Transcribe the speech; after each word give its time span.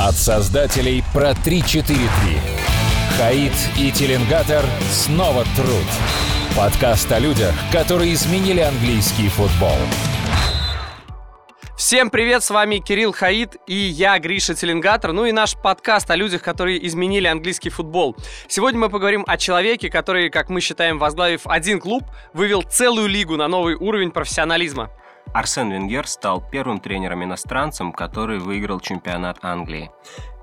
От 0.00 0.14
создателей 0.14 1.02
про 1.12 1.34
343. 1.34 2.38
Хаид 3.18 3.52
и 3.76 3.90
Теленгатор 3.90 4.64
снова 4.92 5.44
труд. 5.56 5.84
Подкаст 6.56 7.10
о 7.10 7.18
людях, 7.18 7.52
которые 7.72 8.14
изменили 8.14 8.60
английский 8.60 9.28
футбол. 9.28 9.74
Всем 11.76 12.10
привет, 12.10 12.44
с 12.44 12.50
вами 12.50 12.78
Кирилл 12.78 13.12
Хаид 13.12 13.56
и 13.66 13.74
я, 13.74 14.20
Гриша 14.20 14.54
Теленгатор, 14.54 15.12
ну 15.12 15.24
и 15.24 15.32
наш 15.32 15.56
подкаст 15.56 16.08
о 16.12 16.14
людях, 16.14 16.42
которые 16.42 16.86
изменили 16.86 17.26
английский 17.26 17.70
футбол. 17.70 18.16
Сегодня 18.46 18.78
мы 18.78 18.90
поговорим 18.90 19.24
о 19.26 19.36
человеке, 19.36 19.90
который, 19.90 20.30
как 20.30 20.48
мы 20.48 20.60
считаем, 20.60 21.00
возглавив 21.00 21.40
один 21.44 21.80
клуб, 21.80 22.04
вывел 22.34 22.62
целую 22.62 23.08
лигу 23.08 23.36
на 23.36 23.48
новый 23.48 23.74
уровень 23.74 24.12
профессионализма. 24.12 24.90
Арсен 25.34 25.70
Венгер 25.70 26.06
стал 26.06 26.40
первым 26.40 26.80
тренером-иностранцем, 26.80 27.92
который 27.92 28.38
выиграл 28.38 28.80
чемпионат 28.80 29.38
Англии. 29.42 29.90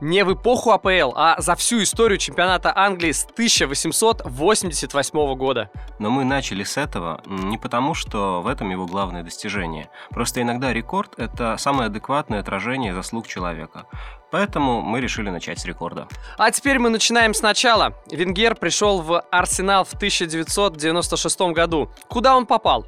Не 0.02 0.24
в 0.24 0.34
эпоху 0.34 0.72
АПЛ, 0.72 1.14
а 1.16 1.40
за 1.40 1.56
всю 1.56 1.82
историю 1.82 2.18
чемпионата 2.18 2.74
Англии 2.76 3.12
с 3.12 3.26
1888 3.26 5.36
года. 5.36 5.70
Но 6.00 6.10
мы 6.10 6.26
начали 6.26 6.64
с 6.64 6.78
этого 6.78 7.22
не 7.26 7.58
потому, 7.58 7.94
что 7.94 8.42
в 8.42 8.48
этом 8.48 8.70
его 8.70 8.86
главное 8.86 9.24
достижение. 9.24 9.90
Просто 10.12 10.42
иногда 10.42 10.74
рекорд– 10.74 11.14
это 11.18 11.56
самое 11.58 11.88
адекватное 11.88 12.42
отражение 12.42 12.94
заслуг 12.94 13.28
человека. 13.28 13.86
Поэтому 14.32 14.82
мы 14.82 15.00
решили 15.00 15.30
начать 15.30 15.60
с 15.60 15.66
рекорда. 15.66 16.10
А 16.38 16.52
теперь 16.52 16.78
мы 16.78 16.90
начинаем 16.90 17.34
сначала. 17.34 17.94
Венгер 18.12 18.56
пришел 18.56 19.02
в 19.02 19.22
Арсенал 19.32 19.86
в 19.86 19.94
1996 19.94 21.54
году. 21.54 21.90
Куда 22.10 22.36
он 22.36 22.46
попал? 22.46 22.86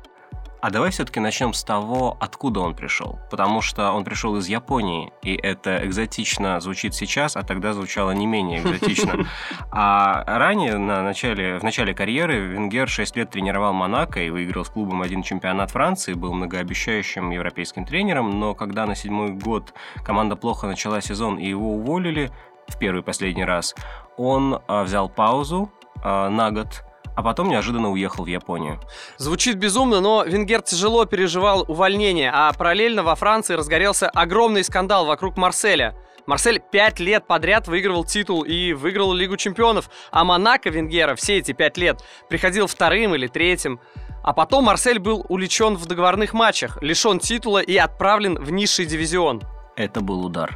А 0.60 0.72
давай 0.72 0.90
все-таки 0.90 1.20
начнем 1.20 1.54
с 1.54 1.64
того, 1.64 2.18
откуда 2.20 2.62
он 2.62 2.76
пришел. 2.76 3.20
Потому 3.30 3.62
что 3.62 3.92
он 3.92 4.04
пришел 4.04 4.36
из 4.38 4.48
Японии, 4.48 5.12
и 5.22 5.36
это 5.36 5.86
экзотично 5.86 6.60
звучит 6.60 6.96
сейчас, 6.96 7.36
а 7.36 7.44
тогда 7.44 7.74
звучало 7.74 8.12
не 8.12 8.26
менее 8.26 8.60
экзотично. 8.62 9.26
А 9.72 10.23
ранее, 10.26 10.78
на 10.78 11.04
начале, 11.04 11.59
в 11.59 11.64
начале 11.64 11.94
карьеры, 11.94 12.40
Венгер 12.40 12.88
6 12.88 13.16
лет 13.18 13.30
тренировал 13.30 13.73
Монако 13.73 14.20
и 14.20 14.30
выиграл 14.30 14.66
с 14.66 14.70
клубом 14.70 15.02
один 15.02 15.22
чемпионат 15.22 15.72
Франции, 15.72 16.14
был 16.14 16.34
многообещающим 16.34 17.30
европейским 17.30 17.86
тренером, 17.86 18.40
но 18.40 18.56
когда 18.56 18.86
на 18.86 18.96
седьмой 18.96 19.31
год 19.31 19.74
команда 20.03 20.36
плохо 20.36 20.68
начала 20.68 21.02
сезон 21.02 21.38
и 21.38 21.48
его 21.48 21.74
уволили 21.74 22.31
в 22.68 22.78
первый 22.80 23.02
и 23.02 23.03
последний 23.03 23.46
раз, 23.46 23.76
он 24.18 24.62
а, 24.68 24.84
взял 24.84 25.09
паузу 25.09 25.72
а, 26.03 26.30
на 26.30 26.52
год, 26.52 26.84
а 27.18 27.23
потом 27.23 27.50
неожиданно 27.50 27.90
уехал 27.90 28.26
в 28.26 28.28
Японию. 28.28 28.80
Звучит 29.18 29.56
безумно, 29.56 30.02
но 30.02 30.23
Венгер 30.23 30.62
тяжело 30.62 31.06
переживал 31.06 31.66
увольнение, 31.68 32.30
а 32.32 32.54
параллельно 32.54 33.02
во 33.02 33.16
Франции 33.16 33.56
разгорелся 33.56 34.08
огромный 34.08 34.64
скандал 34.64 35.08
вокруг 35.08 35.36
Марселя. 35.36 35.96
Марсель 36.28 36.62
пять 36.72 37.00
лет 37.00 37.26
подряд 37.26 37.68
выигрывал 37.68 38.06
титул 38.06 38.44
и 38.44 38.74
выиграл 38.74 39.14
Лигу 39.14 39.36
чемпионов, 39.36 39.90
а 40.12 40.24
Монако 40.24 40.70
Венгера 40.70 41.16
все 41.16 41.38
эти 41.40 41.54
пять 41.54 41.78
лет 41.78 42.04
приходил 42.30 42.68
вторым 42.68 43.16
или 43.16 43.26
третьим. 43.26 43.80
А 44.24 44.34
потом 44.34 44.66
Марсель 44.66 45.00
был 45.00 45.26
увлечен 45.28 45.76
в 45.76 45.88
договорных 45.88 46.34
матчах, 46.34 46.78
лишен 46.84 47.18
титула 47.18 47.64
и 47.64 47.78
отправлен 47.78 48.36
в 48.36 48.52
низший 48.52 48.86
дивизион. 48.86 49.42
Это 49.76 50.02
был 50.02 50.24
удар. 50.24 50.56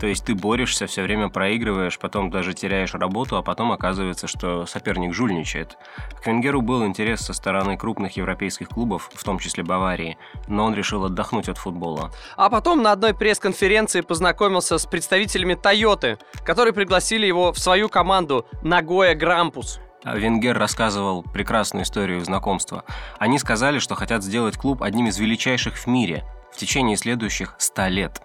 То 0.00 0.06
есть 0.06 0.24
ты 0.24 0.34
борешься, 0.34 0.86
все 0.86 1.02
время 1.02 1.28
проигрываешь, 1.28 1.98
потом 1.98 2.30
даже 2.30 2.54
теряешь 2.54 2.94
работу, 2.94 3.36
а 3.36 3.42
потом 3.42 3.70
оказывается, 3.70 4.26
что 4.26 4.64
соперник 4.64 5.12
жульничает. 5.12 5.76
К 6.22 6.26
Венгеру 6.26 6.62
был 6.62 6.86
интерес 6.86 7.20
со 7.20 7.34
стороны 7.34 7.76
крупных 7.76 8.16
европейских 8.16 8.70
клубов, 8.70 9.10
в 9.12 9.22
том 9.22 9.38
числе 9.38 9.62
Баварии, 9.62 10.16
но 10.48 10.64
он 10.64 10.74
решил 10.74 11.04
отдохнуть 11.04 11.50
от 11.50 11.58
футбола. 11.58 12.10
А 12.36 12.48
потом 12.48 12.82
на 12.82 12.92
одной 12.92 13.12
пресс-конференции 13.12 14.00
познакомился 14.00 14.78
с 14.78 14.86
представителями 14.86 15.52
Тойоты, 15.52 16.18
которые 16.46 16.72
пригласили 16.72 17.26
его 17.26 17.52
в 17.52 17.58
свою 17.58 17.90
команду 17.90 18.46
Нагоя 18.62 19.14
Грампус. 19.14 19.80
А 20.02 20.16
Венгер 20.16 20.58
рассказывал 20.58 21.22
прекрасную 21.22 21.84
историю 21.84 22.24
знакомства. 22.24 22.84
Они 23.18 23.38
сказали, 23.38 23.78
что 23.78 23.96
хотят 23.96 24.24
сделать 24.24 24.56
клуб 24.56 24.82
одним 24.82 25.08
из 25.08 25.18
величайших 25.18 25.76
в 25.76 25.86
мире, 25.86 26.24
в 26.52 26.56
течение 26.56 26.96
следующих 26.96 27.54
100 27.58 27.86
лет. 27.88 28.22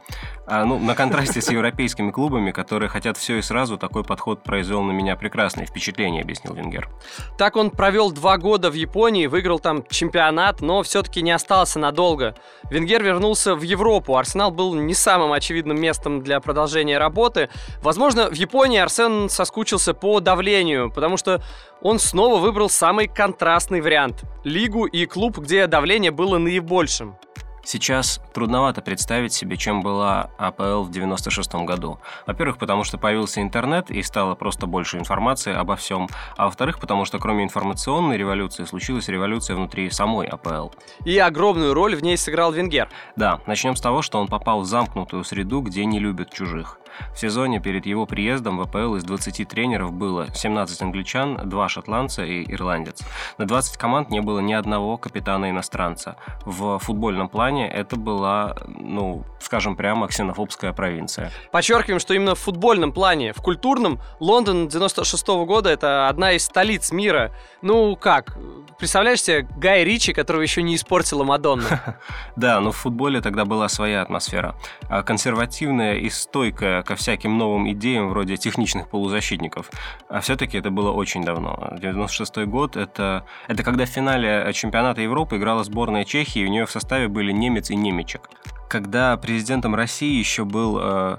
А, 0.47 0.63
ну, 0.63 0.78
на 0.78 0.94
контрасте 0.94 1.41
с 1.41 1.50
европейскими 1.50 2.12
клубами, 2.12 2.52
которые 2.52 2.88
хотят 2.88 3.18
все 3.18 3.38
и 3.38 3.41
сразу, 3.41 3.78
такой 3.78 4.03
подход 4.03 4.44
произвел 4.44 4.84
на 4.84 4.91
меня 4.91 5.16
прекрасное 5.16 5.66
впечатление, 5.66 6.22
объяснил 6.22 6.53
Венгер. 6.53 6.90
Так 7.38 7.56
он 7.56 7.72
провел 7.72 8.12
два 8.12 8.38
года 8.38 8.69
в 8.69 8.75
Японии, 8.75 9.25
выиграл 9.25 9.59
там 9.59 9.84
чемпионат, 9.90 10.62
но 10.62 10.84
все-таки 10.84 11.24
не 11.24 11.31
остался 11.31 11.80
надолго. 11.80 12.35
Венгер 12.69 13.03
вернулся 13.03 13.56
в 13.56 13.64
Европу. 13.64 14.18
Арсенал 14.18 14.52
был 14.52 14.75
не 14.75 14.94
самым 14.94 15.34
очевидным 15.34 15.81
местом 15.81 16.22
для 16.22 16.40
продолжения 16.40 17.00
работы. 17.00 17.50
Возможно, 17.81 18.30
в 18.30 18.35
Японии 18.35 18.80
Арсен 18.80 19.30
соскучился 19.30 19.94
по 19.96 20.19
давлению, 20.19 20.91
потому 20.91 21.18
что 21.18 21.41
он 21.81 21.97
снова 22.00 22.38
выбрал 22.38 22.69
самый 22.69 23.08
контрастный 23.08 23.81
вариант– 23.81 24.24
лигу 24.44 24.85
и 24.85 25.06
клуб, 25.06 25.40
где 25.40 25.66
давление 25.68 26.12
было 26.12 26.38
наибольшим. 26.38 27.18
Сейчас 27.66 28.22
трудновато 28.31 28.84
представить 28.84 29.34
себе, 29.34 29.58
чем 29.58 29.81
была 29.81 30.30
АПЛ 30.38 30.84
в 30.84 30.92
96 30.92 31.56
году. 31.66 32.00
Во-первых, 32.28 32.59
потому 32.59 32.84
что 32.84 33.00
появился 33.00 33.42
интернет 33.42 33.90
и 33.90 34.03
стало 34.03 34.36
просто 34.36 34.68
больше 34.68 35.00
информации 35.00 35.52
обо 35.52 35.76
всем, 35.76 36.08
а 36.38 36.46
во-вторых, 36.46 36.80
потому 36.80 37.06
что 37.06 37.18
кроме 37.18 37.44
информационной 37.44 38.18
революции 38.18 38.66
случилась 38.66 39.08
революция 39.08 39.56
внутри 39.56 39.90
самой 39.90 40.28
АПЛ. 40.28 40.70
И 41.06 41.18
огромную 41.18 41.74
роль 41.74 41.96
в 41.96 42.03
ней 42.03 42.18
сыграл 42.18 42.52
Венгер. 42.52 42.88
Да, 43.16 43.42
начнем 43.48 43.76
с 43.76 43.82
того, 43.82 44.03
что 44.03 44.20
он 44.20 44.28
попал 44.28 44.62
в 44.62 44.66
замкнутую 44.66 45.24
среду, 45.24 45.62
где 45.62 45.86
не 45.86 46.00
любят 46.00 46.32
чужих. 46.32 46.80
В 47.14 47.20
сезоне 47.20 47.60
перед 47.60 47.86
его 47.86 48.06
приездом 48.06 48.58
в 48.58 48.62
АПЛ 48.62 48.96
из 48.96 49.04
20 49.04 49.48
тренеров 49.48 49.94
было 49.94 50.28
17 50.34 50.82
англичан, 50.82 51.40
2 51.44 51.70
шотландца 51.70 52.24
и 52.24 52.52
ирландец. 52.52 53.02
На 53.38 53.46
20 53.46 53.78
команд 53.78 54.10
не 54.10 54.22
было 54.22 54.40
ни 54.40 54.54
одного 54.54 54.98
капитана-иностранца. 54.98 56.18
В 56.46 56.80
футбольном 56.80 57.30
плане 57.30 57.70
это 57.70 57.96
была, 57.96 58.56
ну, 58.68 59.24
скажем 59.40 59.76
прямо, 59.76 60.08
ксенофобская 60.08 60.74
провинция. 60.74 61.32
Подчеркиваем, 61.52 62.00
что 62.00 62.14
именно 62.14 62.36
в 62.36 62.40
футбольном 62.40 62.92
плане. 62.92 63.34
В 63.34 63.42
культурном 63.42 64.00
Лондон 64.20 64.68
96 64.68 65.28
-го 65.28 65.46
года 65.46 65.70
это 65.70 66.08
одна 66.08 66.34
из 66.34 66.46
столиц 66.46 66.92
мира. 66.92 67.32
Ну 67.62 67.96
как, 67.96 68.38
представляешь 68.78 69.22
себе 69.22 69.48
Гай 69.58 69.84
Ричи, 69.84 70.14
которого 70.14 70.42
еще 70.42 70.62
не 70.64 70.76
испортила 70.76 71.24
Мадонна? 71.24 71.96
Да, 72.36 72.60
но 72.60 72.72
в 72.72 72.76
футболе 72.78 73.22
тогда 73.22 73.46
была 73.46 73.70
своя 73.70 74.02
атмосфера. 74.02 74.56
А 74.90 75.04
консервативная 75.04 75.96
и 75.96 76.10
стойкая 76.10 76.80
ко 76.85 76.96
всяким 76.96 77.38
новым 77.38 77.69
идеям 77.72 78.09
вроде 78.09 78.38
техничных 78.38 78.88
полузащитников. 78.88 79.69
А 80.07 80.22
все-таки 80.22 80.57
это 80.57 80.69
было 80.69 80.91
очень 80.91 81.23
давно. 81.23 81.73
96 81.81 82.46
год 82.46 82.78
это, 82.78 83.25
это 83.47 83.63
когда 83.63 83.85
в 83.85 83.90
финале 83.90 84.50
чемпионата 84.53 85.01
Европы 85.01 85.38
играла 85.38 85.63
сборная 85.63 86.06
Чехии, 86.06 86.41
и 86.41 86.46
у 86.46 86.50
нее 86.50 86.66
в 86.66 86.72
составе 86.72 87.07
были 87.07 87.31
немец 87.31 87.69
и 87.69 87.75
немечек. 87.75 88.29
Когда 88.69 89.18
президентом 89.18 89.75
России 89.75 90.18
еще 90.18 90.46
был... 90.46 90.79
Э, 90.81 91.18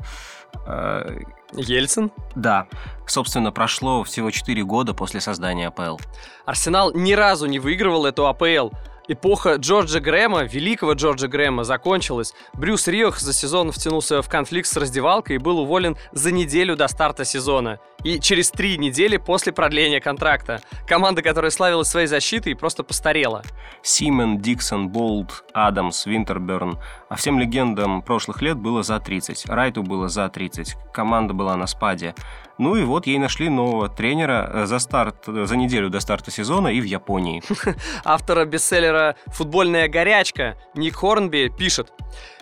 э, 0.67 1.21
Ельцин? 1.53 2.11
Да. 2.35 2.67
Собственно, 3.07 3.53
прошло 3.53 4.03
всего 4.05 4.31
4 4.31 4.65
года 4.65 4.95
после 4.95 5.21
создания 5.21 5.69
АПЛ. 5.69 5.99
Арсенал 6.45 6.93
ни 6.93 7.13
разу 7.13 7.47
не 7.47 7.59
выигрывал 7.59 8.07
эту 8.07 8.27
АПЛ. 8.27 8.71
Эпоха 9.09 9.55
Джорджа 9.55 10.01
Грэма, 10.01 10.45
великого 10.45 10.95
Джорджа 10.95 11.29
Грэма, 11.29 11.63
закончилась. 11.63 12.35
Брюс 12.55 12.89
Риох 12.89 13.21
за 13.21 13.33
сезон 13.33 13.71
втянулся 13.71 14.21
в 14.21 14.29
конфликт 14.29 14.69
с 14.69 14.77
раздевалкой 14.77 15.37
и 15.37 15.39
был 15.39 15.61
уволен 15.61 15.97
за 16.11 16.33
неделю 16.33 16.75
до 16.75 16.89
старта 16.89 17.25
сезона. 17.25 17.79
И 18.03 18.19
через 18.21 18.51
три 18.51 18.77
недели 18.79 19.17
после 19.17 19.53
продления 19.53 20.01
контракта. 20.01 20.61
Команда, 20.87 21.23
которая 21.23 21.51
славилась 21.51 21.89
своей 21.89 22.09
защитой, 22.09 22.55
просто 22.55 22.83
постарела. 22.83 23.43
Симен, 23.83 24.39
Диксон, 24.39 24.89
Болт, 24.89 25.45
Адамс, 25.53 26.07
Винтерберн. 26.07 26.79
А 27.09 27.15
всем 27.17 27.39
легендам 27.39 28.03
прошлых 28.03 28.43
лет 28.43 28.57
было 28.57 28.83
за 28.83 28.99
30. 28.99 29.47
Райту 29.47 29.83
было 29.83 30.09
за 30.09 30.29
30. 30.29 30.77
Команда 30.93 31.33
была 31.33 31.57
на 31.57 31.67
спаде. 31.67 32.15
Ну 32.59 32.77
и 32.77 32.83
вот 32.83 33.07
ей 33.07 33.19
нашли 33.19 33.49
нового 33.49 33.89
тренера 33.89 34.51
э, 34.53 34.67
за 34.67 34.79
старт, 34.79 35.29
э, 35.29 35.45
за 35.45 35.57
неделю 35.57 35.91
до 35.91 36.01
старта 36.01 36.31
сезона 36.31 36.69
и 36.69 36.81
в 36.81 36.85
Японии. 36.85 37.43
Автора 38.05 38.45
бестселлера 38.47 39.17
«Футбольная 39.27 39.89
горячка» 39.89 40.57
Ник 40.75 40.97
Хорнби 40.97 41.53
пишет. 41.57 41.93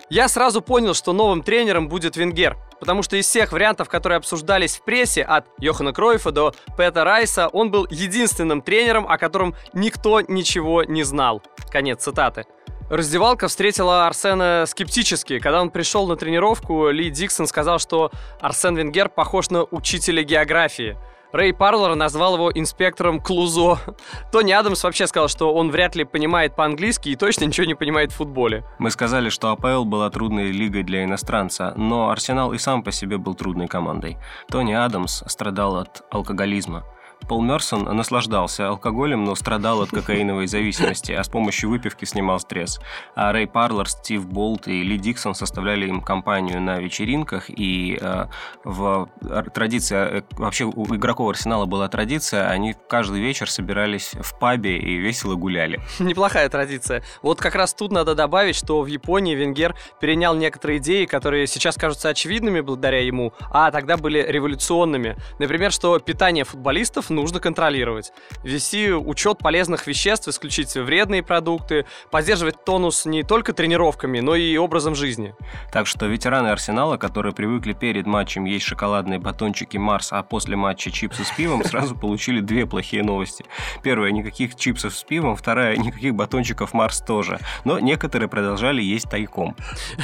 Я 0.09 0.27
сразу 0.27 0.61
понял, 0.61 0.93
что 0.93 1.13
новым 1.13 1.41
тренером 1.41 1.89
будет 1.89 2.15
Венгер, 2.15 2.57
потому 2.79 3.01
что 3.01 3.17
из 3.17 3.25
всех 3.25 3.51
вариантов, 3.51 3.89
которые 3.89 4.17
обсуждались 4.17 4.77
в 4.77 4.83
прессе, 4.83 5.23
от 5.23 5.47
Йохана 5.59 5.93
Кройфа 5.93 6.31
до 6.31 6.53
Пэта 6.77 7.03
Райса, 7.03 7.47
он 7.47 7.71
был 7.71 7.87
единственным 7.89 8.61
тренером, 8.61 9.07
о 9.07 9.17
котором 9.17 9.55
никто 9.73 10.21
ничего 10.21 10.83
не 10.83 11.03
знал. 11.03 11.41
Конец 11.71 12.03
цитаты. 12.03 12.45
Раздевалка 12.89 13.47
встретила 13.47 14.05
Арсена 14.05 14.65
скептически. 14.67 15.39
Когда 15.39 15.61
он 15.61 15.71
пришел 15.71 16.07
на 16.07 16.15
тренировку, 16.15 16.89
Ли 16.89 17.09
Диксон 17.09 17.47
сказал, 17.47 17.79
что 17.79 18.11
Арсен 18.39 18.75
Венгер 18.75 19.09
похож 19.09 19.49
на 19.49 19.63
учителя 19.63 20.23
географии. 20.23 20.95
Рэй 21.35 21.53
Парлор 21.53 21.95
назвал 21.95 22.35
его 22.35 22.51
инспектором 22.53 23.19
Клузо. 23.19 23.79
Тони 24.31 24.53
Адамс 24.53 24.83
вообще 24.83 25.07
сказал, 25.07 25.27
что 25.27 25.53
он 25.53 25.69
вряд 25.69 25.95
ли 25.95 26.05
понимает 26.05 26.55
по-английски 26.55 27.09
и 27.09 27.15
точно 27.15 27.45
ничего 27.45 27.65
не 27.65 27.75
понимает 27.75 28.11
в 28.11 28.15
футболе. 28.15 28.63
Мы 28.79 28.89
сказали, 28.89 29.29
что 29.29 29.49
АПЛ 29.49 29.83
была 29.83 30.09
трудной 30.11 30.51
лигой 30.51 30.83
для 30.83 31.03
иностранца, 31.03 31.73
но 31.75 32.09
Арсенал 32.09 32.53
и 32.53 32.57
сам 32.57 32.83
по 32.83 32.91
себе 32.91 33.17
был 33.17 33.33
трудной 33.33 33.67
командой. 33.67 34.17
Тони 34.49 34.73
Адамс 34.73 35.23
страдал 35.27 35.75
от 35.77 36.03
алкоголизма. 36.09 36.85
Пол 37.27 37.41
Мерсон 37.41 37.83
наслаждался 37.83 38.69
алкоголем, 38.69 39.23
но 39.23 39.35
страдал 39.35 39.81
от 39.81 39.89
кокаиновой 39.89 40.47
зависимости, 40.47 41.11
а 41.11 41.23
с 41.23 41.29
помощью 41.29 41.69
выпивки 41.69 42.05
снимал 42.05 42.39
стресс. 42.39 42.79
А 43.15 43.31
Рэй 43.31 43.47
Парлор, 43.47 43.89
Стив 43.89 44.25
Болт 44.27 44.67
и 44.67 44.83
Ли 44.83 44.97
Диксон 44.97 45.33
составляли 45.33 45.87
им 45.87 46.01
компанию 46.01 46.61
на 46.61 46.79
вечеринках, 46.79 47.45
и 47.49 47.97
э, 47.99 48.27
в 48.63 49.09
традиция, 49.53 50.19
э, 50.19 50.21
вообще 50.31 50.65
у 50.65 50.85
игроков 50.95 51.29
Арсенала 51.29 51.65
была 51.65 51.87
традиция, 51.87 52.47
они 52.49 52.75
каждый 52.87 53.21
вечер 53.21 53.49
собирались 53.49 54.11
в 54.19 54.37
пабе 54.37 54.77
и 54.77 54.97
весело 54.97 55.35
гуляли. 55.35 55.79
Неплохая 55.99 56.47
традиция. 56.49 57.03
Вот 57.21 57.39
как 57.39 57.55
раз 57.55 57.73
тут 57.73 57.91
надо 57.91 58.15
добавить, 58.15 58.55
что 58.55 58.81
в 58.81 58.87
Японии 58.87 59.35
Венгер 59.35 59.75
перенял 59.99 60.35
некоторые 60.35 60.77
идеи, 60.77 61.05
которые 61.05 61.47
сейчас 61.47 61.75
кажутся 61.75 62.09
очевидными 62.09 62.61
благодаря 62.61 63.03
ему, 63.03 63.33
а 63.51 63.71
тогда 63.71 63.97
были 63.97 64.19
революционными. 64.19 65.15
Например, 65.39 65.71
что 65.71 65.97
питание 65.99 66.43
футболистов 66.43 67.09
нужно 67.15 67.39
контролировать. 67.39 68.11
Вести 68.43 68.91
учет 68.91 69.39
полезных 69.39 69.87
веществ, 69.87 70.27
исключить 70.27 70.75
вредные 70.75 71.23
продукты, 71.23 71.85
поддерживать 72.11 72.63
тонус 72.63 73.05
не 73.05 73.23
только 73.23 73.53
тренировками, 73.53 74.19
но 74.19 74.35
и 74.35 74.57
образом 74.57 74.95
жизни. 74.95 75.33
Так 75.71 75.87
что 75.87 76.05
ветераны 76.05 76.49
Арсенала, 76.49 76.97
которые 76.97 77.33
привыкли 77.33 77.73
перед 77.73 78.05
матчем 78.05 78.45
есть 78.45 78.65
шоколадные 78.65 79.19
батончики 79.19 79.77
Марс, 79.77 80.11
а 80.11 80.23
после 80.23 80.55
матча 80.55 80.91
чипсы 80.91 81.23
с 81.23 81.31
пивом, 81.31 81.63
сразу 81.65 81.95
получили 81.95 82.39
две 82.39 82.65
плохие 82.65 83.03
новости. 83.03 83.45
Первая, 83.83 84.11
никаких 84.11 84.55
чипсов 84.55 84.95
с 84.95 85.03
пивом, 85.03 85.35
вторая, 85.35 85.77
никаких 85.77 86.15
батончиков 86.15 86.73
Марс 86.73 87.01
тоже. 87.01 87.39
Но 87.63 87.79
некоторые 87.79 88.29
продолжали 88.29 88.81
есть 88.81 89.09
тайком. 89.09 89.55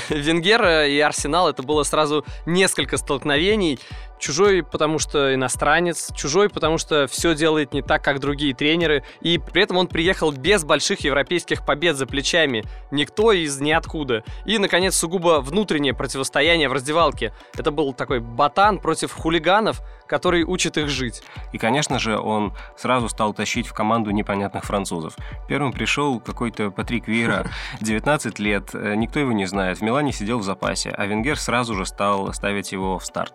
Венгера 0.09 0.87
и 0.87 0.99
Арсенал 0.99 1.49
это 1.49 1.63
было 1.63 1.83
сразу 1.83 2.25
несколько 2.45 2.97
столкновений. 2.97 3.79
Чужой, 4.21 4.61
потому 4.61 4.99
что 4.99 5.33
иностранец, 5.33 6.11
чужой, 6.15 6.47
потому 6.47 6.77
что 6.77 7.07
все 7.07 7.33
делает 7.33 7.73
не 7.73 7.81
так, 7.81 8.03
как 8.03 8.19
другие 8.19 8.53
тренеры, 8.53 9.03
и 9.19 9.39
при 9.39 9.63
этом 9.63 9.77
он 9.77 9.87
приехал 9.87 10.31
без 10.31 10.63
больших 10.63 10.99
европейских 10.99 11.65
побед 11.65 11.95
за 11.95 12.05
плечами, 12.05 12.63
никто 12.91 13.31
из 13.31 13.59
ниоткуда. 13.59 14.23
И, 14.45 14.59
наконец, 14.59 14.95
сугубо 14.95 15.41
внутреннее 15.41 15.95
противостояние 15.95 16.69
в 16.69 16.73
раздевалке. 16.73 17.33
Это 17.57 17.71
был 17.71 17.93
такой 17.93 18.19
ботан 18.19 18.77
против 18.77 19.11
хулиганов, 19.11 19.81
который 20.11 20.43
учит 20.43 20.77
их 20.77 20.89
жить. 20.89 21.23
И, 21.53 21.57
конечно 21.57 21.97
же, 21.97 22.19
он 22.19 22.53
сразу 22.75 23.07
стал 23.07 23.33
тащить 23.33 23.65
в 23.65 23.73
команду 23.73 24.11
непонятных 24.11 24.65
французов. 24.65 25.15
Первым 25.47 25.71
пришел 25.71 26.19
какой-то 26.19 26.69
Патрик 26.69 27.07
Вейра, 27.07 27.45
19 27.79 28.37
лет, 28.39 28.71
э, 28.73 28.95
никто 28.95 29.21
его 29.21 29.31
не 29.31 29.45
знает, 29.45 29.77
в 29.77 29.81
Милане 29.81 30.11
сидел 30.11 30.39
в 30.39 30.43
запасе, 30.43 30.89
а 30.89 31.05
Венгер 31.05 31.39
сразу 31.39 31.75
же 31.75 31.85
стал 31.85 32.33
ставить 32.33 32.73
его 32.73 32.99
в 32.99 33.05
старт 33.05 33.33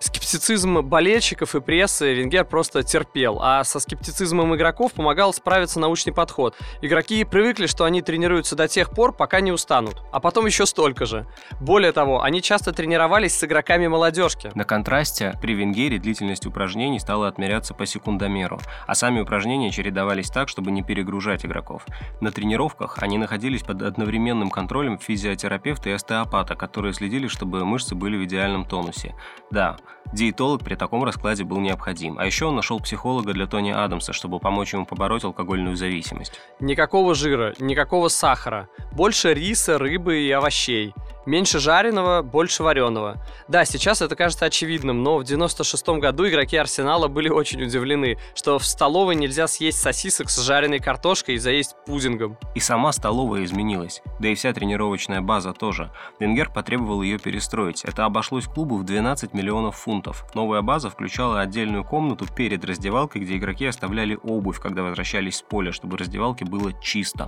скептицизм 0.00 0.80
болельщиков 0.80 1.54
и 1.54 1.60
прессы 1.60 2.14
Венгер 2.14 2.44
просто 2.44 2.82
терпел, 2.82 3.40
а 3.40 3.64
со 3.64 3.80
скептицизмом 3.80 4.54
игроков 4.54 4.92
помогал 4.92 5.32
справиться 5.32 5.80
научный 5.80 6.12
подход. 6.12 6.54
Игроки 6.82 7.24
привыкли, 7.24 7.66
что 7.66 7.84
они 7.84 8.02
тренируются 8.02 8.56
до 8.56 8.68
тех 8.68 8.90
пор, 8.90 9.12
пока 9.12 9.40
не 9.40 9.52
устанут, 9.52 10.02
а 10.12 10.20
потом 10.20 10.46
еще 10.46 10.66
столько 10.66 11.06
же. 11.06 11.26
Более 11.60 11.92
того, 11.92 12.22
они 12.22 12.42
часто 12.42 12.72
тренировались 12.72 13.36
с 13.36 13.44
игроками 13.44 13.86
молодежки. 13.86 14.50
На 14.54 14.64
контрасте 14.64 15.34
при 15.40 15.54
Венгере 15.54 15.98
длительность 16.16 16.46
упражнений 16.46 16.98
стала 16.98 17.28
отмеряться 17.28 17.74
по 17.74 17.84
секундомеру, 17.84 18.58
а 18.86 18.94
сами 18.94 19.20
упражнения 19.20 19.70
чередовались 19.70 20.30
так, 20.30 20.48
чтобы 20.48 20.70
не 20.70 20.82
перегружать 20.82 21.44
игроков. 21.44 21.84
На 22.22 22.30
тренировках 22.30 23.02
они 23.02 23.18
находились 23.18 23.62
под 23.62 23.82
одновременным 23.82 24.48
контролем 24.48 24.98
физиотерапевта 24.98 25.90
и 25.90 25.92
остеопата, 25.92 26.54
которые 26.54 26.94
следили, 26.94 27.28
чтобы 27.28 27.66
мышцы 27.66 27.94
были 27.94 28.16
в 28.16 28.24
идеальном 28.24 28.64
тонусе. 28.64 29.14
Да, 29.50 29.76
Диетолог 30.12 30.62
при 30.62 30.76
таком 30.76 31.04
раскладе 31.04 31.44
был 31.44 31.58
необходим. 31.58 32.18
А 32.18 32.26
еще 32.26 32.46
он 32.46 32.56
нашел 32.56 32.80
психолога 32.80 33.32
для 33.32 33.46
Тони 33.46 33.70
Адамса, 33.70 34.12
чтобы 34.12 34.38
помочь 34.38 34.72
ему 34.72 34.86
побороть 34.86 35.24
алкогольную 35.24 35.76
зависимость. 35.76 36.40
Никакого 36.60 37.14
жира, 37.14 37.54
никакого 37.58 38.08
сахара. 38.08 38.68
Больше 38.92 39.34
риса, 39.34 39.78
рыбы 39.78 40.20
и 40.20 40.30
овощей. 40.30 40.94
Меньше 41.26 41.58
жареного, 41.58 42.22
больше 42.22 42.62
вареного. 42.62 43.16
Да, 43.48 43.64
сейчас 43.64 44.00
это 44.00 44.14
кажется 44.14 44.44
очевидным, 44.44 45.02
но 45.02 45.18
в 45.18 45.22
96-м 45.22 45.98
году 45.98 46.28
игроки 46.28 46.56
Арсенала 46.56 47.08
были 47.08 47.28
очень 47.28 47.60
удивлены, 47.64 48.16
что 48.36 48.60
в 48.60 48.64
столовой 48.64 49.16
нельзя 49.16 49.48
съесть 49.48 49.80
сосисок 49.80 50.30
с 50.30 50.40
жареной 50.40 50.78
картошкой 50.78 51.34
и 51.34 51.38
заесть 51.38 51.74
пудингом. 51.84 52.38
И 52.54 52.60
сама 52.60 52.92
столовая 52.92 53.42
изменилась, 53.42 54.02
да 54.20 54.28
и 54.28 54.36
вся 54.36 54.52
тренировочная 54.52 55.20
база 55.20 55.52
тоже. 55.52 55.90
Венгер 56.20 56.48
потребовал 56.52 57.02
ее 57.02 57.18
перестроить. 57.18 57.84
Это 57.84 58.04
обошлось 58.04 58.44
клубу 58.44 58.76
в 58.76 58.84
12 58.84 59.34
миллионов 59.34 59.78
фунтов. 59.78 60.24
Новая 60.34 60.62
база 60.62 60.90
включала 60.90 61.40
отдельную 61.40 61.82
комнату 61.82 62.24
перед 62.32 62.64
раздевалкой, 62.64 63.22
где 63.22 63.36
игроки 63.36 63.66
оставляли 63.66 64.16
обувь, 64.22 64.60
когда 64.60 64.84
возвращались 64.84 65.38
с 65.38 65.42
поля, 65.42 65.72
чтобы 65.72 65.98
раздевалке 65.98 66.44
было 66.44 66.72
чисто. 66.80 67.26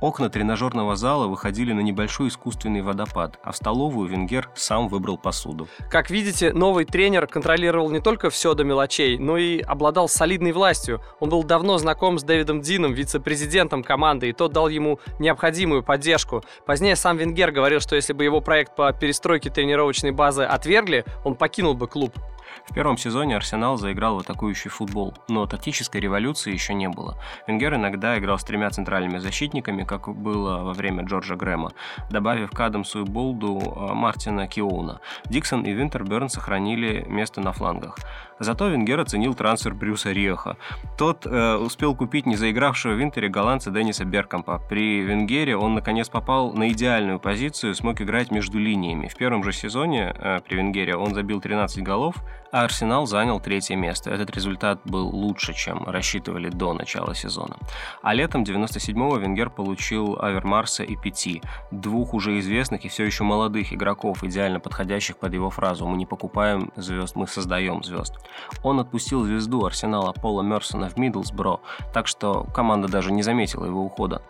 Окна 0.00 0.30
тренажерного 0.30 0.96
зала 0.96 1.26
выходили 1.26 1.74
на 1.74 1.80
небольшой 1.80 2.28
искусственный 2.28 2.80
водопад 2.80 3.25
салат, 3.26 3.38
а 3.42 3.52
в 3.52 3.56
столовую 3.56 4.08
Венгер 4.08 4.48
сам 4.54 4.88
выбрал 4.88 5.18
посуду. 5.18 5.68
Как 5.90 6.10
видите, 6.10 6.52
новый 6.52 6.84
тренер 6.84 7.26
контролировал 7.26 7.90
не 7.90 8.00
только 8.00 8.30
все 8.30 8.54
до 8.54 8.64
мелочей, 8.64 9.18
но 9.18 9.36
и 9.36 9.60
обладал 9.60 10.08
солидной 10.08 10.52
властью. 10.52 11.00
Он 11.20 11.30
был 11.30 11.42
давно 11.42 11.78
знаком 11.78 12.18
с 12.18 12.22
Дэвидом 12.22 12.60
Дином, 12.60 12.92
вице-президентом 12.92 13.82
команды, 13.82 14.28
и 14.28 14.32
тот 14.32 14.52
дал 14.52 14.68
ему 14.68 14.98
необходимую 15.18 15.82
поддержку. 15.82 16.42
Позднее 16.66 16.96
сам 16.96 17.16
Венгер 17.16 17.50
говорил, 17.50 17.80
что 17.80 17.96
если 17.96 18.12
бы 18.12 18.24
его 18.24 18.40
проект 18.40 18.76
по 18.76 18.92
перестройке 18.92 19.50
тренировочной 19.50 20.12
базы 20.12 20.42
отвергли, 20.42 21.04
он 21.24 21.34
покинул 21.34 21.74
бы 21.74 21.88
клуб. 21.88 22.12
В 22.64 22.74
первом 22.74 22.96
сезоне 22.96 23.36
Арсенал 23.36 23.76
заиграл 23.76 24.16
в 24.16 24.20
атакующий 24.20 24.70
футбол, 24.70 25.14
но 25.28 25.46
тактической 25.46 26.00
революции 26.00 26.52
еще 26.52 26.74
не 26.74 26.88
было. 26.88 27.18
Венгер 27.46 27.74
иногда 27.74 28.18
играл 28.18 28.38
с 28.38 28.44
тремя 28.44 28.70
центральными 28.70 29.18
защитниками, 29.18 29.84
как 29.84 30.08
было 30.08 30.62
во 30.62 30.72
время 30.72 31.04
Джорджа 31.04 31.36
Грэма, 31.36 31.72
добавив 32.10 32.50
к 32.50 32.60
Адамсу 32.60 33.02
и 33.02 33.04
Болду 33.04 33.58
э, 33.58 33.94
Мартина 33.94 34.46
Киоуна. 34.46 35.00
Диксон 35.26 35.62
и 35.62 35.72
Винтерберн 35.72 36.28
сохранили 36.28 37.04
место 37.08 37.40
на 37.40 37.52
флангах. 37.52 37.96
Зато 38.38 38.68
Венгер 38.68 39.00
оценил 39.00 39.34
трансфер 39.34 39.74
Брюса 39.74 40.12
Риеха. 40.12 40.56
Тот 40.98 41.26
э, 41.26 41.56
успел 41.56 41.94
купить 41.94 42.26
незаигравшего 42.26 42.92
в 42.92 42.96
Винтере 42.96 43.28
голландца 43.28 43.70
Денниса 43.70 44.04
Беркампа. 44.04 44.60
При 44.68 45.00
Венгере 45.00 45.56
он 45.56 45.74
наконец 45.74 46.08
попал 46.08 46.52
на 46.52 46.68
идеальную 46.68 47.18
позицию, 47.18 47.74
смог 47.74 48.00
играть 48.00 48.30
между 48.30 48.58
линиями. 48.58 49.08
В 49.08 49.16
первом 49.16 49.42
же 49.42 49.52
сезоне 49.52 50.14
э, 50.18 50.40
при 50.46 50.56
Венгере 50.56 50.96
он 50.96 51.14
забил 51.14 51.40
13 51.40 51.82
голов, 51.82 52.16
а 52.50 52.64
Арсенал 52.64 53.06
занял 53.06 53.40
третье 53.40 53.76
место. 53.76 54.10
Этот 54.10 54.30
результат 54.30 54.80
был 54.84 55.08
лучше, 55.08 55.54
чем 55.54 55.84
рассчитывали 55.86 56.48
до 56.48 56.72
начала 56.72 57.14
сезона. 57.14 57.56
А 58.02 58.14
летом 58.14 58.42
97-го 58.42 59.16
Венгер 59.16 59.50
получил 59.50 60.18
Авермарса 60.20 60.82
и 60.82 60.96
Пяти, 60.96 61.42
двух 61.70 62.14
уже 62.14 62.38
известных 62.38 62.84
и 62.84 62.88
все 62.88 63.04
еще 63.04 63.24
молодых 63.24 63.72
игроков, 63.72 64.24
идеально 64.24 64.60
подходящих 64.60 65.16
под 65.16 65.34
его 65.34 65.50
фразу 65.50 65.86
«Мы 65.86 65.96
не 65.96 66.06
покупаем 66.06 66.72
звезд, 66.76 67.16
мы 67.16 67.26
создаем 67.26 67.82
звезд». 67.82 68.14
Он 68.62 68.80
отпустил 68.80 69.24
звезду 69.24 69.64
Арсенала 69.64 70.12
Пола 70.12 70.42
Мерсона 70.42 70.88
в 70.88 70.96
Миддлсбро, 70.96 71.60
так 71.92 72.06
что 72.06 72.44
команда 72.54 72.88
даже 72.88 73.12
не 73.12 73.22
заметила 73.22 73.64
его 73.64 73.82
ухода. 73.82 74.22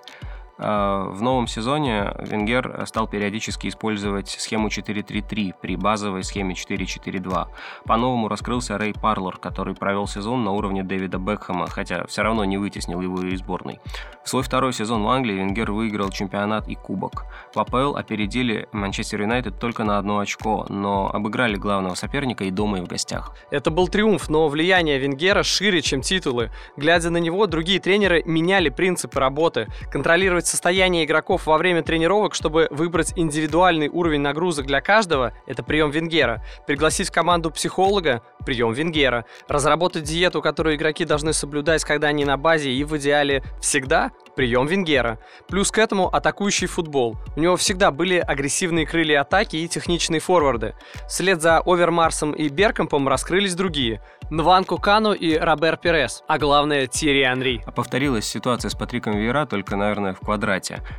А, 0.59 1.09
в 1.11 1.23
новом 1.23 1.47
сезоне 1.47 2.15
Венгер 2.19 2.85
стал 2.87 3.09
периодически 3.09 3.69
использовать 3.69 4.29
схему 4.29 4.69
4-3-3 4.69 5.55
при 5.61 5.77
базовой 5.77 6.25
схеме 6.25 6.55
4-4-2. 6.55 7.47
По-новому 7.85 8.29
раскрылся 8.29 8.79
Рэй 8.79 8.95
Парлор, 8.95 9.39
который 9.39 9.75
провел 9.75 10.07
сезон 10.07 10.45
на 10.45 10.53
уровне 10.53 10.83
Дэвида 10.83 11.19
Бекхэма, 11.19 11.67
хотя 11.69 12.07
все 12.07 12.23
равно 12.23 12.45
не 12.45 12.59
вытеснил 12.59 13.01
его 13.01 13.21
из 13.23 13.41
сборной. 13.41 13.81
В 14.25 14.29
свой 14.29 14.43
второй 14.43 14.73
сезон 14.73 15.03
в 15.05 15.09
Англии 15.09 15.35
Венгер 15.35 15.73
выиграл 15.73 16.11
чемпионат 16.11 16.69
и 16.69 16.75
кубок. 16.75 17.27
В 17.55 17.61
АПЛ 17.61 17.97
опередили 17.97 18.69
Манчестер 18.73 19.23
Юнайтед 19.23 19.59
только 19.59 19.85
на 19.85 19.99
одно 19.99 20.19
очко, 20.19 20.67
но 20.69 21.11
обыграли 21.13 21.57
главного 21.57 21.95
соперника 21.95 22.45
и 22.45 22.51
дома, 22.51 22.79
и 22.79 22.81
в 22.81 22.89
гостях. 22.89 23.35
Это 23.51 23.71
был 23.71 23.89
триумф, 23.89 24.29
но 24.29 24.49
влияние 24.49 24.99
Венгера 24.99 25.43
шире, 25.43 25.83
чем 25.83 26.01
титулы. 26.01 26.51
Глядя 26.77 27.11
на 27.11 27.19
него, 27.19 27.47
другие 27.47 27.81
тренеры 27.81 28.23
меняли 28.27 28.69
принципы 28.69 29.21
работы. 29.21 29.69
Контролировать 29.91 30.46
учитывать 30.47 30.57
состояние 30.57 31.05
игроков 31.05 31.47
во 31.47 31.59
время 31.59 31.83
тренировок, 31.83 32.35
чтобы 32.35 32.69
выбрать 32.71 33.13
индивидуальный 33.17 33.89
уровень 33.89 34.21
нагрузок 34.21 34.67
для 34.67 34.81
каждого, 34.81 35.33
это 35.47 35.63
прием 35.63 35.91
Венгера. 35.91 36.43
Пригласить 36.67 37.09
в 37.09 37.13
команду 37.13 37.51
психолога, 37.51 38.23
прием 38.45 38.73
Венгера. 38.73 39.25
Разработать 39.49 40.05
диету, 40.05 40.41
которую 40.43 40.77
игроки 40.77 41.05
должны 41.05 41.33
соблюдать, 41.33 41.85
когда 41.85 42.09
они 42.09 42.25
на 42.25 42.37
базе 42.37 42.71
и 42.71 42.85
в 42.85 42.97
идеале 42.97 43.43
всегда, 43.61 44.11
прием 44.37 44.67
Венгера. 44.67 45.19
Плюс 45.49 45.71
к 45.71 45.79
этому 45.79 46.09
атакующий 46.09 46.69
футбол. 46.69 47.17
У 47.37 47.41
него 47.41 47.57
всегда 47.57 47.91
были 47.91 48.17
агрессивные 48.17 48.87
крылья 48.87 49.23
атаки 49.23 49.57
и 49.57 49.69
техничные 49.69 50.21
форварды. 50.21 50.75
Вслед 51.09 51.43
за 51.43 51.61
Овермарсом 51.65 52.33
и 52.33 52.49
Беркомпом 52.49 53.09
раскрылись 53.09 53.55
другие. 53.55 54.01
Нванку 54.31 54.79
Кану 54.79 55.13
и 55.13 55.37
Робер 55.37 55.77
Перес, 55.77 56.25
а 56.27 56.39
главное 56.39 56.87
Тири 56.87 57.23
Анри. 57.23 57.61
А 57.65 57.71
повторилась 57.71 58.25
ситуация 58.25 58.71
с 58.71 58.75
Патриком 58.75 59.17
Вера, 59.17 59.47
только, 59.47 59.77
наверное, 59.77 60.15
в 60.15 60.21
квадрате. 60.21 60.36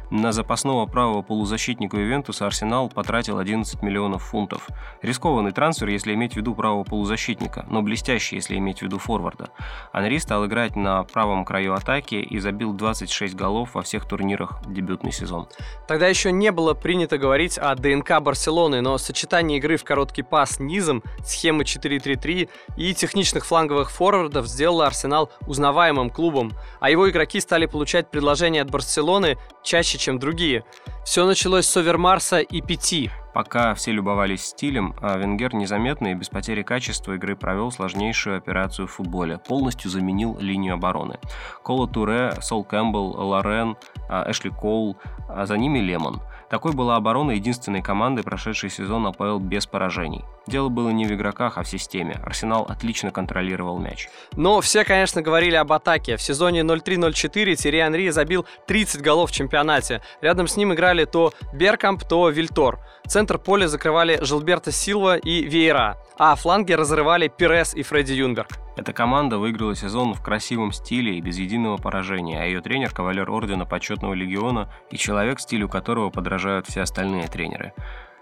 На 0.10 0.32
запасного 0.32 0.86
правого 0.86 1.22
полузащитника 1.22 1.98
Ювентуса 1.98 2.46
Арсенал 2.46 2.90
потратил 2.90 3.38
11 3.38 3.82
миллионов 3.82 4.24
фунтов. 4.24 4.68
Рискованный 5.02 5.52
трансфер, 5.52 5.90
если 5.90 6.14
иметь 6.14 6.34
в 6.34 6.38
виду 6.38 6.56
правого 6.56 6.84
полузащитника, 6.84 7.66
но 7.70 7.82
блестящий, 7.82 8.36
если 8.36 8.58
иметь 8.58 8.80
в 8.80 8.82
виду 8.84 8.98
форварда. 8.98 9.50
Анри 9.92 10.18
стал 10.18 10.46
играть 10.46 10.76
на 10.76 11.04
правом 11.04 11.46
краю 11.46 11.74
атаки 11.74 12.16
и 12.16 12.40
забил 12.40 12.74
26 12.74 13.36
голов 13.36 13.76
во 13.76 13.82
всех 13.82 14.08
турнирах 14.08 14.62
дебютный 14.66 15.12
сезон. 15.12 15.48
Тогда 15.88 16.08
еще 16.08 16.32
не 16.32 16.52
было 16.52 16.74
принято 16.74 17.18
говорить 17.18 17.58
о 17.58 17.76
ДНК 17.76 18.20
Барселоны, 18.22 18.82
но 18.82 18.98
сочетание 18.98 19.58
игры 19.58 19.78
в 19.78 19.84
короткий 19.84 20.24
пас 20.24 20.60
низом, 20.60 21.04
схемы 21.26 21.64
4-3-3 21.64 22.50
и 22.78 22.94
техничных 22.94 23.46
фланговых 23.46 23.92
форвардов 23.92 24.48
сделало 24.48 24.88
Арсенал 24.88 25.32
узнаваемым 25.48 26.10
клубом, 26.10 26.54
а 26.80 26.90
его 26.90 27.10
игроки 27.10 27.42
стали 27.42 27.66
получать 27.66 28.10
предложения 28.10 28.62
от 28.62 28.72
Барселоны 28.72 29.27
чаще, 29.64 29.98
чем 29.98 30.20
другие. 30.20 30.64
Все 31.04 31.26
началось 31.26 31.66
с 31.66 31.76
Овермарса 31.76 32.40
и 32.40 32.62
Пяти. 32.62 33.10
Пока 33.34 33.74
все 33.76 33.92
любовались 33.92 34.46
стилем, 34.46 34.96
а 35.02 35.18
Венгер 35.18 35.54
незаметно 35.54 36.08
и 36.08 36.14
без 36.16 36.30
потери 36.30 36.64
качества 36.64 37.14
игры 37.14 37.36
провел 37.36 37.72
сложнейшую 37.72 38.38
операцию 38.38 38.88
в 38.88 38.92
футболе. 38.92 39.38
Полностью 39.38 39.92
заменил 39.92 40.38
линию 40.40 40.74
обороны. 40.74 41.20
Кола 41.64 41.88
Туре, 41.88 42.34
Сол 42.42 42.64
Кэмпбелл, 42.64 43.12
Лорен, 43.12 43.78
а, 44.10 44.30
Эшли 44.32 44.50
Коул, 44.50 44.98
а 45.30 45.46
за 45.46 45.58
ними 45.58 45.80
Лемон– 45.80 46.22
такой 46.50 46.74
была 46.74 46.96
оборона 46.96 47.32
единственной 47.32 47.82
команды, 47.82 48.24
прошедшей 48.24 48.70
сезон 48.70 49.08
АПЛ 49.08 49.40
без 49.40 49.66
поражений. 49.66 50.24
Дело 50.48 50.70
было 50.70 50.90
не 50.90 51.06
в 51.06 51.14
игроках, 51.14 51.58
а 51.58 51.64
в 51.64 51.68
системе. 51.68 52.22
Арсенал 52.26 52.66
отлично 52.70 53.12
контролировал 53.12 53.80
мяч. 53.80 54.10
Но 54.34 54.62
все, 54.62 54.84
конечно, 54.84 55.22
говорили 55.22 55.56
об 55.56 55.74
атаке. 55.74 56.18
В 56.18 56.22
сезоне 56.22 56.62
0-3-0-4 56.62 57.56
Терри 57.56 57.80
Анри 57.80 58.10
забил 58.10 58.46
30 58.68 59.02
голов 59.02 59.30
в 59.30 59.34
чемпионате. 59.34 60.02
Рядом 60.22 60.48
с 60.48 60.56
ним 60.56 60.74
играли 60.74 61.06
то 61.06 61.34
Беркамп, 61.54 62.04
то 62.04 62.30
Вильтор. 62.30 62.80
Центр 63.08 63.38
поля 63.38 63.68
закрывали 63.68 64.20
Жилберто 64.22 64.72
Силва 64.72 65.18
и 65.18 65.44
Вейра, 65.44 65.98
а 66.18 66.36
фланги 66.36 66.74
разрывали 66.74 67.28
Пирес 67.28 67.74
и 67.74 67.84
Фредди 67.84 68.14
Юнберг. 68.14 68.67
Эта 68.78 68.94
команда 68.94 69.40
выиграла 69.40 69.76
сезон 69.76 70.14
в 70.14 70.22
красивом 70.22 70.72
стиле 70.72 71.18
и 71.18 71.22
без 71.22 71.40
единого 71.40 71.78
поражения, 71.78 72.40
а 72.40 72.46
ее 72.46 72.62
тренер– 72.62 72.92
кавалер 72.94 73.28
Ордена 73.30 73.66
Почетного 73.66 74.14
Легиона 74.14 74.72
и 74.92 74.98
человек, 74.98 75.40
стилю 75.40 75.68
которого 75.68 76.12
подражают 76.12 76.68
все 76.68 76.82
остальные 76.82 77.28
тренеры. 77.28 77.74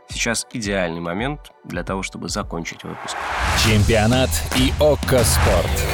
Сейчас 0.08 0.48
идеальный 0.54 1.02
момент 1.02 1.52
для 1.66 1.84
того, 1.84 2.04
чтобы 2.04 2.30
закончить 2.30 2.84
выпуск. 2.86 3.18
Чемпионат 3.66 4.30
и 4.56 4.72
ОККО 4.80 5.26
Спорт. 5.26 5.86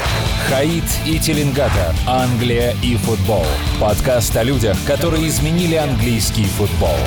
Хаид 0.47 0.83
и 1.07 1.17
Теленгата. 1.17 1.95
Англия 2.07 2.75
и 2.83 2.97
футбол. 2.97 3.45
Подкаст 3.79 4.35
о 4.37 4.43
людях, 4.43 4.77
которые 4.85 5.27
изменили 5.27 5.75
английский 5.75 6.45
футбол. 6.45 6.97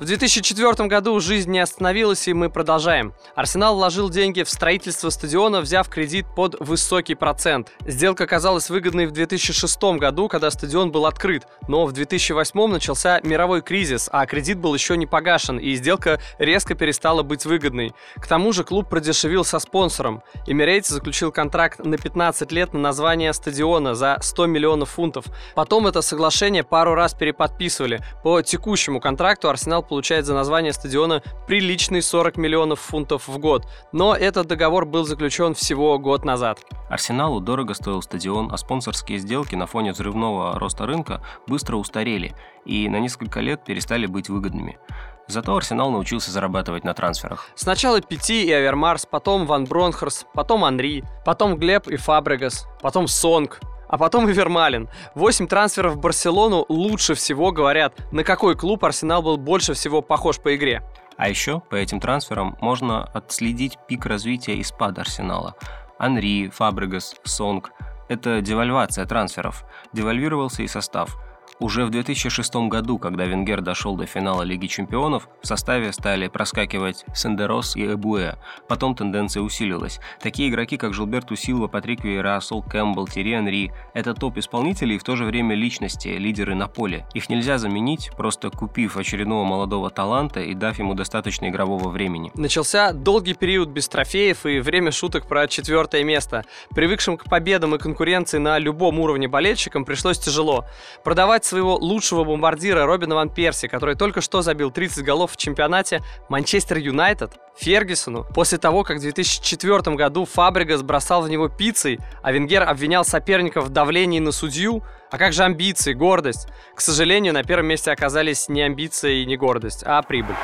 В 0.00 0.06
2004 0.06 0.88
году 0.88 1.20
жизнь 1.20 1.50
не 1.50 1.58
остановилась, 1.58 2.26
и 2.26 2.32
мы 2.32 2.48
продолжаем. 2.48 3.12
Арсенал 3.34 3.76
вложил 3.76 4.08
деньги 4.08 4.42
в 4.42 4.48
строительство 4.48 5.10
стадиона, 5.10 5.60
взяв 5.60 5.90
кредит 5.90 6.24
под 6.34 6.56
высокий 6.58 7.14
процент. 7.14 7.70
Сделка 7.84 8.24
оказалась 8.24 8.70
выгодной 8.70 9.04
в 9.04 9.10
2006 9.10 9.98
году, 9.98 10.28
когда 10.28 10.50
стадион 10.50 10.90
был 10.90 11.04
открыт, 11.04 11.46
но 11.68 11.84
в 11.84 11.92
2008 11.92 12.66
начался 12.68 13.20
мировой 13.24 13.60
кризис, 13.60 14.08
а 14.10 14.24
кредит 14.24 14.56
был 14.56 14.72
еще 14.72 14.96
не 14.96 15.04
погашен, 15.04 15.58
и 15.58 15.74
сделка 15.74 16.18
резко 16.38 16.74
перестала 16.74 17.22
быть 17.22 17.44
выгодной. 17.44 17.92
К 18.16 18.26
тому 18.26 18.54
же 18.54 18.64
клуб 18.64 18.88
продешевил 18.88 19.44
со 19.44 19.58
спонсором. 19.58 20.22
Эмирейц 20.46 20.88
заключил 20.88 21.30
контракт 21.30 21.84
на 21.84 21.98
15 21.98 22.50
лет 22.52 22.72
на 22.72 22.80
название 22.80 23.34
стадиона 23.34 23.94
за 23.94 24.16
100 24.22 24.46
миллионов 24.46 24.92
фунтов. 24.92 25.26
Потом 25.54 25.86
это 25.86 26.00
соглашение 26.00 26.64
пару 26.64 26.94
раз 26.94 27.12
переподписывали. 27.12 28.00
По 28.22 28.40
текущему 28.40 28.98
контракту 28.98 29.50
Арсенал 29.50 29.84
получает 29.90 30.24
за 30.24 30.34
название 30.34 30.72
стадиона 30.72 31.22
приличный 31.46 32.00
40 32.00 32.38
миллионов 32.38 32.80
фунтов 32.80 33.28
в 33.28 33.38
год. 33.38 33.66
Но 33.92 34.14
этот 34.14 34.46
договор 34.46 34.86
был 34.86 35.04
заключен 35.04 35.52
всего 35.52 35.98
год 35.98 36.24
назад. 36.24 36.60
Арсеналу 36.88 37.40
дорого 37.40 37.74
стоил 37.74 38.00
стадион, 38.00 38.50
а 38.52 38.56
спонсорские 38.56 39.18
сделки 39.18 39.56
на 39.56 39.66
фоне 39.66 39.92
взрывного 39.92 40.58
роста 40.58 40.86
рынка 40.86 41.22
быстро 41.46 41.76
устарели 41.76 42.34
и 42.64 42.88
на 42.88 43.00
несколько 43.00 43.40
лет 43.40 43.64
перестали 43.64 44.06
быть 44.06 44.28
выгодными. 44.28 44.78
Зато 45.26 45.54
Арсенал 45.56 45.90
научился 45.90 46.30
зарабатывать 46.30 46.84
на 46.84 46.94
трансферах. 46.94 47.48
Сначала 47.54 48.00
Пяти 48.00 48.44
и 48.44 48.52
Авермарс, 48.52 49.06
потом 49.06 49.46
Ван 49.46 49.64
Бронхерс, 49.64 50.26
потом 50.34 50.64
Анри, 50.64 51.04
потом 51.24 51.56
Глеб 51.56 51.88
и 51.88 51.96
Фабрегас, 51.96 52.66
потом 52.80 53.06
Сонг, 53.06 53.60
а 53.90 53.98
потом 53.98 54.28
и 54.28 54.32
Вермалин. 54.32 54.88
Восемь 55.14 55.48
трансферов 55.48 55.94
в 55.94 55.98
Барселону 55.98 56.64
лучше 56.68 57.14
всего 57.14 57.50
говорят, 57.50 57.92
на 58.12 58.22
какой 58.22 58.56
клуб 58.56 58.84
Арсенал 58.84 59.20
был 59.20 59.36
больше 59.36 59.74
всего 59.74 60.00
похож 60.00 60.38
по 60.38 60.54
игре. 60.54 60.82
А 61.16 61.28
еще 61.28 61.60
по 61.60 61.74
этим 61.74 62.00
трансферам 62.00 62.56
можно 62.60 63.04
отследить 63.04 63.78
пик 63.88 64.06
развития 64.06 64.54
и 64.54 64.62
спад 64.62 64.98
Арсенала. 64.98 65.56
Анри, 65.98 66.48
Фабрегас, 66.48 67.16
Сонг– 67.24 67.72
это 68.08 68.40
девальвация 68.40 69.04
трансферов. 69.04 69.64
Девальвировался 69.92 70.62
и 70.62 70.68
состав– 70.68 71.18
уже 71.60 71.84
в 71.84 71.90
2006 71.90 72.68
году, 72.68 72.98
когда 72.98 73.26
Венгер 73.26 73.60
дошел 73.60 73.94
до 73.96 74.06
финала 74.06 74.42
Лиги 74.42 74.66
Чемпионов, 74.66 75.28
в 75.42 75.46
составе 75.46 75.92
стали 75.92 76.28
проскакивать 76.28 77.04
Сендерос 77.14 77.76
и 77.76 77.92
Эбуэ. 77.92 78.36
Потом 78.66 78.94
тенденция 78.94 79.42
усилилась. 79.42 80.00
Такие 80.20 80.48
игроки, 80.48 80.78
как 80.78 80.94
Жилберту 80.94 81.36
Силва, 81.36 81.68
Патрик 81.68 82.02
Вейра, 82.02 82.40
Сол 82.40 82.62
Кэмпбелл, 82.62 83.06
Терри 83.06 83.34
Анри– 83.34 83.72
это 83.94 84.14
топ-исполнителей 84.14 84.96
и 84.96 84.98
в 84.98 85.04
то 85.04 85.16
же 85.16 85.24
время 85.24 85.54
личности, 85.54 86.08
лидеры 86.08 86.54
на 86.54 86.66
поле. 86.66 87.06
Их 87.12 87.28
нельзя 87.28 87.58
заменить, 87.58 88.10
просто 88.16 88.50
купив 88.50 88.96
очередного 88.96 89.44
молодого 89.44 89.90
таланта 89.90 90.40
и 90.40 90.54
дав 90.54 90.78
ему 90.78 90.94
достаточно 90.94 91.48
игрового 91.48 91.90
времени. 91.90 92.32
Начался 92.34 92.92
долгий 92.92 93.34
период 93.34 93.68
без 93.68 93.86
трофеев 93.88 94.46
и 94.46 94.60
время 94.60 94.92
шуток 94.92 95.26
про 95.26 95.46
четвертое 95.46 96.04
место. 96.04 96.46
Привыкшим 96.70 97.18
к 97.18 97.24
победам 97.24 97.74
и 97.74 97.78
конкуренции 97.78 98.38
на 98.38 98.58
любом 98.58 98.98
уровне 98.98 99.28
болельщикам 99.28 99.84
пришлось 99.84 100.18
тяжело. 100.18 100.64
Продавать 101.04 101.44
своего 101.50 101.76
лучшего 101.76 102.24
бомбардира 102.24 102.86
Робина 102.86 103.16
Ван 103.16 103.28
Перси, 103.28 103.68
который 103.68 103.96
только 103.96 104.20
что 104.20 104.40
забил 104.40 104.70
30 104.70 105.04
голов 105.04 105.32
в 105.32 105.36
чемпионате 105.36 106.02
Манчестер 106.28 106.78
Юнайтед, 106.78 107.32
Фергюсону, 107.58 108.24
после 108.34 108.58
того, 108.58 108.84
как 108.84 108.98
в 108.98 109.00
2004 109.00 109.96
году 109.96 110.24
Фабригас 110.24 110.82
бросал 110.82 111.22
в 111.22 111.28
него 111.28 111.48
пиццей, 111.48 111.98
а 112.22 112.32
Венгер 112.32 112.62
обвинял 112.62 113.04
соперников 113.04 113.66
в 113.66 113.68
давлении 113.70 114.20
на 114.20 114.32
судью, 114.32 114.82
а 115.10 115.18
как 115.18 115.32
же 115.32 115.42
амбиции, 115.42 115.92
гордость? 115.92 116.48
К 116.74 116.80
сожалению, 116.80 117.34
на 117.34 117.42
первом 117.42 117.66
месте 117.66 117.90
оказались 117.90 118.48
не 118.48 118.62
амбиции 118.62 119.22
и 119.22 119.26
не 119.26 119.36
гордость, 119.36 119.82
а 119.84 120.00
прибыль. 120.02 120.36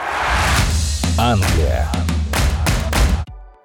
Англия. 1.18 1.88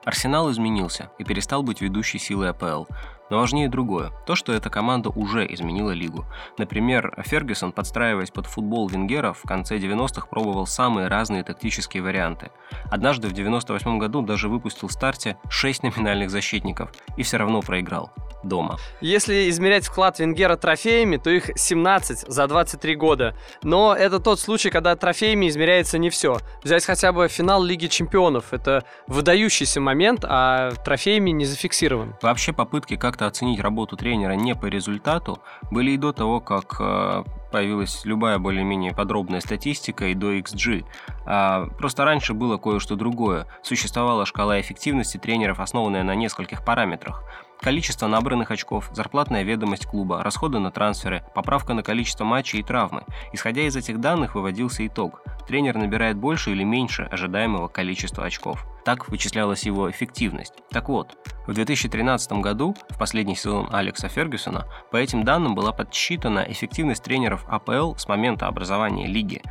Арсенал 0.05 0.51
изменился 0.51 1.09
и 1.17 1.23
перестал 1.23 1.63
быть 1.63 1.81
ведущей 1.81 2.19
силой 2.19 2.51
АПЛ. 2.51 2.85
Но 3.31 3.39
важнее 3.39 3.69
другое. 3.69 4.11
То, 4.25 4.35
что 4.35 4.51
эта 4.51 4.69
команда 4.69 5.09
уже 5.09 5.47
изменила 5.47 5.91
лигу. 5.91 6.25
Например, 6.57 7.13
Фергюсон, 7.25 7.71
подстраиваясь 7.71 8.29
под 8.29 8.45
футбол 8.45 8.89
Венгера, 8.89 9.31
в 9.31 9.43
конце 9.43 9.77
90-х 9.77 10.27
пробовал 10.27 10.67
самые 10.67 11.07
разные 11.07 11.41
тактические 11.45 12.03
варианты. 12.03 12.51
Однажды 12.91 13.29
в 13.29 13.31
98 13.31 13.99
году 13.99 14.21
даже 14.21 14.49
выпустил 14.49 14.89
в 14.89 14.91
старте 14.91 15.37
6 15.49 15.83
номинальных 15.83 16.29
защитников 16.29 16.91
и 17.15 17.23
все 17.23 17.37
равно 17.37 17.61
проиграл 17.61 18.11
дома. 18.43 18.77
Если 19.01 19.49
измерять 19.49 19.85
вклад 19.85 20.19
Венгера 20.19 20.55
трофеями, 20.55 21.17
то 21.17 21.29
их 21.29 21.51
17 21.55 22.25
за 22.27 22.47
23 22.47 22.95
года. 22.95 23.35
Но 23.63 23.95
это 23.95 24.19
тот 24.19 24.39
случай, 24.39 24.69
когда 24.69 24.95
трофеями 24.95 25.47
измеряется 25.47 25.97
не 25.97 26.09
все. 26.09 26.39
Взять 26.63 26.85
хотя 26.85 27.11
бы 27.11 27.27
финал 27.27 27.63
Лиги 27.63 27.87
Чемпионов. 27.87 28.53
Это 28.53 28.83
выдающийся 29.07 29.79
момент, 29.79 30.25
а 30.27 30.71
трофеями 30.83 31.31
не 31.31 31.45
зафиксирован. 31.45 32.15
Вообще 32.21 32.53
попытки 32.53 32.95
как-то 32.95 33.20
оценить 33.27 33.59
работу 33.59 33.97
тренера 33.97 34.33
не 34.33 34.55
по 34.55 34.65
результату 34.65 35.39
были 35.71 35.91
и 35.91 35.97
до 35.97 36.11
того, 36.13 36.39
как 36.39 36.77
э, 36.79 37.23
появилась 37.51 38.05
любая 38.05 38.39
более-менее 38.39 38.93
подробная 38.93 39.41
статистика 39.41 40.07
и 40.07 40.15
до 40.15 40.33
XG. 40.37 40.85
А, 41.25 41.67
просто 41.77 42.05
раньше 42.05 42.33
было 42.33 42.57
кое-что 42.57 42.95
другое. 42.95 43.47
Существовала 43.61 44.25
шкала 44.25 44.59
эффективности 44.59 45.17
тренеров, 45.17 45.59
основанная 45.59 46.03
на 46.03 46.15
нескольких 46.15 46.63
параметрах 46.63 47.23
количество 47.61 48.07
набранных 48.07 48.51
очков, 48.51 48.89
зарплатная 48.91 49.43
ведомость 49.43 49.85
клуба, 49.85 50.23
расходы 50.23 50.59
на 50.59 50.71
трансферы, 50.71 51.23
поправка 51.35 51.73
на 51.73 51.83
количество 51.83 52.25
матчей 52.25 52.59
и 52.59 52.63
травмы. 52.63 53.03
Исходя 53.33 53.61
из 53.61 53.75
этих 53.75 53.99
данных 53.99 54.35
выводился 54.35 54.85
итог. 54.85 55.21
Тренер 55.47 55.77
набирает 55.77 56.17
больше 56.17 56.51
или 56.51 56.63
меньше 56.63 57.03
ожидаемого 57.03 57.67
количества 57.67 58.25
очков. 58.25 58.65
Так 58.83 59.09
вычислялась 59.09 59.63
его 59.63 59.89
эффективность. 59.91 60.53
Так 60.71 60.89
вот, 60.89 61.15
в 61.47 61.53
2013 61.53 62.31
году, 62.33 62.75
в 62.89 62.97
последний 62.97 63.35
сезон 63.35 63.67
Алекса 63.71 64.07
Фергюсона, 64.07 64.65
по 64.91 64.97
этим 64.97 65.23
данным 65.23 65.53
была 65.53 65.71
подсчитана 65.71 66.45
эффективность 66.47 67.03
тренеров 67.03 67.45
АПЛ 67.47 67.95
с 67.95 68.07
момента 68.07 68.47
образования 68.47 69.07
лиги. 69.07 69.41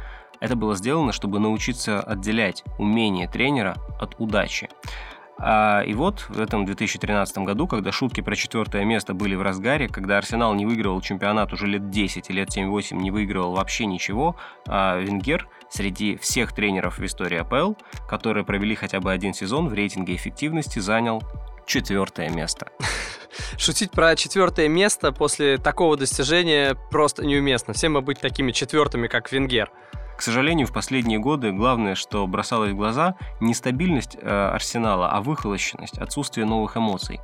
Это 0.40 0.56
было 0.56 0.74
сделано, 0.74 1.12
чтобы 1.12 1.38
научиться 1.38 2.00
отделять 2.00 2.64
умение 2.78 3.28
тренера 3.28 3.76
от 4.00 4.16
удачи. 4.18 4.68
А, 5.42 5.82
и 5.82 5.94
вот 5.94 6.26
в 6.28 6.38
этом 6.38 6.66
2013 6.66 7.38
году, 7.38 7.66
когда 7.66 7.92
шутки 7.92 8.20
про 8.20 8.36
четвертое 8.36 8.84
место 8.84 9.14
были 9.14 9.34
в 9.34 9.42
разгаре, 9.42 9.88
когда 9.88 10.18
Арсенал 10.18 10.54
не 10.54 10.66
выигрывал 10.66 11.00
чемпионат 11.00 11.52
уже 11.52 11.66
лет 11.66 11.90
10 11.90 12.28
и 12.28 12.32
лет 12.32 12.48
7-8 12.54 12.94
не 12.96 13.10
выигрывал 13.10 13.54
вообще 13.54 13.86
ничего, 13.86 14.36
а 14.68 14.98
Венгер 14.98 15.48
среди 15.70 16.16
всех 16.16 16.52
тренеров 16.52 16.98
в 16.98 17.04
истории 17.04 17.38
АПЛ, 17.38 17.74
которые 18.08 18.44
провели 18.44 18.74
хотя 18.74 19.00
бы 19.00 19.10
один 19.10 19.32
сезон 19.32 19.68
в 19.68 19.72
рейтинге 19.72 20.14
эффективности, 20.14 20.78
занял 20.78 21.22
четвертое 21.64 22.28
место. 22.28 22.68
Шутить 23.56 23.92
про 23.92 24.16
четвертое 24.16 24.68
место 24.68 25.12
после 25.12 25.56
такого 25.56 25.96
достижения 25.96 26.76
просто 26.90 27.24
неуместно. 27.24 27.72
Всем 27.72 27.94
мы 27.94 28.02
быть 28.02 28.20
такими 28.20 28.52
четвертыми, 28.52 29.06
как 29.06 29.32
Венгер. 29.32 29.70
К 30.20 30.22
сожалению, 30.22 30.66
в 30.66 30.72
последние 30.74 31.18
годы 31.18 31.50
главное, 31.50 31.94
что 31.94 32.26
бросалось 32.26 32.72
в 32.72 32.76
глаза, 32.76 33.14
не 33.40 33.54
стабильность 33.54 34.18
э, 34.20 34.28
Арсенала, 34.28 35.08
а 35.08 35.22
выхолощенность, 35.22 35.96
отсутствие 35.96 36.44
новых 36.44 36.76
эмоций. 36.76 37.20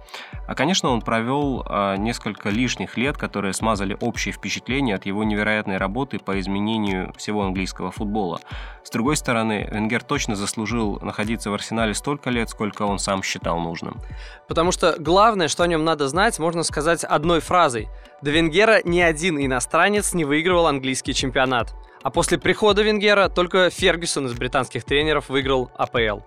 А, 0.49 0.55
конечно, 0.55 0.88
он 0.88 1.03
провел 1.03 1.62
э, 1.69 1.97
несколько 1.99 2.49
лишних 2.49 2.97
лет, 2.97 3.19
которые 3.19 3.53
смазали 3.53 3.99
общее 4.00 4.33
впечатление 4.33 4.97
от 4.97 5.05
его 5.05 5.25
невероятной 5.25 5.76
работы 5.76 6.19
по 6.19 6.41
изменению 6.41 7.12
всего 7.19 7.45
английского 7.45 7.91
футбола. 7.91 8.41
С 8.83 8.88
другой 8.88 9.19
стороны, 9.19 9.69
Венгер 9.71 10.03
точно 10.03 10.35
заслужил 10.35 10.99
находиться 11.03 11.50
в 11.50 11.55
Арсенале 11.55 11.93
столько 11.93 12.31
лет, 12.31 12.49
сколько 12.49 12.85
он 12.85 12.99
сам 12.99 13.23
считал 13.23 13.61
нужным. 13.61 14.00
Потому 14.49 14.73
что 14.73 14.97
главное, 14.99 15.49
что 15.49 15.65
о 15.65 15.67
нем 15.67 15.85
надо 15.85 16.09
знать, 16.09 16.38
можно 16.38 16.62
сказать 16.62 17.05
одной 17.05 17.41
фразой. 17.41 17.91
До 18.23 18.31
Венгера 18.31 18.81
ни 18.85 19.00
один 19.00 19.38
иностранец 19.38 20.15
не 20.15 20.25
выигрывал 20.25 20.67
английский 20.67 21.12
чемпионат. 21.12 21.75
А 22.03 22.11
после 22.11 22.38
прихода 22.38 22.83
Венгера 22.83 23.29
только 23.29 23.71
Фергюсон 23.71 24.26
из 24.26 24.35
британских 24.35 24.85
тренеров 24.85 25.29
выиграл 25.29 25.71
АПЛ. 25.76 26.21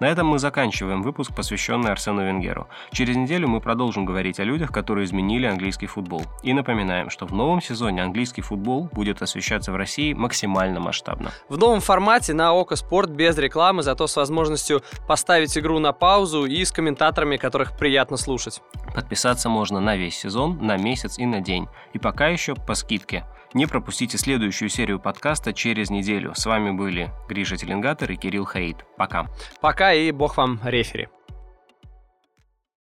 На 0.00 0.06
этом 0.06 0.28
мы 0.28 0.38
заканчиваем 0.38 1.02
выпуск, 1.02 1.34
посвященный 1.36 1.90
Арсену 1.90 2.24
Венгеру. 2.24 2.68
Через 2.90 3.16
неделю 3.16 3.48
мы 3.48 3.60
продолжим 3.60 4.06
говорить 4.06 4.40
о 4.40 4.44
людях, 4.44 4.72
которые 4.72 5.04
изменили 5.04 5.44
английский 5.44 5.86
футбол. 5.86 6.22
И 6.42 6.54
напоминаем, 6.54 7.10
что 7.10 7.26
в 7.26 7.34
новом 7.34 7.60
сезоне 7.60 8.02
английский 8.02 8.40
футбол 8.40 8.88
будет 8.92 9.20
освещаться 9.20 9.72
в 9.72 9.76
России 9.76 10.14
максимально 10.14 10.80
масштабно. 10.80 11.32
В 11.50 11.58
новом 11.58 11.80
формате 11.80 12.32
на 12.32 12.54
Око 12.54 12.76
Спорт 12.76 13.10
без 13.10 13.36
рекламы, 13.36 13.82
зато 13.82 14.06
с 14.06 14.16
возможностью 14.16 14.82
поставить 15.06 15.56
игру 15.58 15.78
на 15.80 15.92
паузу 15.92 16.46
и 16.46 16.64
с 16.64 16.72
комментаторами, 16.72 17.36
которых 17.36 17.76
приятно 17.76 18.16
слушать. 18.16 18.62
Подписаться 18.94 19.50
можно 19.50 19.80
на 19.80 19.96
весь 19.96 20.16
сезон, 20.16 20.58
на 20.62 20.78
месяц 20.78 21.18
и 21.18 21.26
на 21.26 21.42
день. 21.42 21.68
И 21.92 21.98
пока 21.98 22.28
еще 22.28 22.54
по 22.54 22.72
скидке. 22.72 23.26
Не 23.52 23.66
пропустите 23.66 24.16
следующую 24.16 24.68
серию 24.68 25.00
подкаста 25.00 25.52
через 25.52 25.90
неделю. 25.90 26.34
С 26.36 26.46
вами 26.46 26.70
были 26.70 27.10
Гриша 27.28 27.56
Теленгатор 27.56 28.10
и 28.12 28.16
Кирилл 28.16 28.44
Хаид. 28.44 28.76
Пока. 28.96 29.26
Пока 29.60 29.92
и 29.92 30.12
бог 30.12 30.36
вам 30.36 30.60
рефери. 30.62 31.08